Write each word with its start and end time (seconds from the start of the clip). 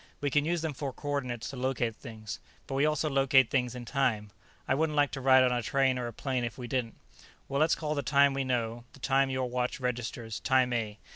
"We 0.19 0.31
can 0.31 0.45
use 0.45 0.63
them 0.63 0.73
for 0.73 0.91
coordinates 0.91 1.51
to 1.51 1.57
locate 1.57 1.95
things, 1.95 2.39
but 2.65 2.73
we 2.73 2.87
also 2.87 3.07
locate 3.07 3.51
things 3.51 3.75
in 3.75 3.85
time. 3.85 4.31
I 4.67 4.73
wouldn't 4.73 4.95
like 4.95 5.11
to 5.11 5.21
ride 5.21 5.43
on 5.43 5.51
a 5.51 5.61
train 5.61 5.99
or 5.99 6.07
a 6.07 6.11
plane 6.11 6.43
if 6.43 6.57
we 6.57 6.67
didn't. 6.67 6.95
Well, 7.47 7.61
let's 7.61 7.75
call 7.75 7.93
the 7.93 8.01
time 8.01 8.33
we 8.33 8.43
know, 8.43 8.83
the 8.93 8.99
time 8.99 9.29
your 9.29 9.47
watch 9.47 9.79
registers, 9.79 10.39
Time 10.39 10.73
A. 10.73 10.97